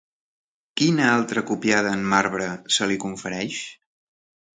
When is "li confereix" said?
2.93-3.59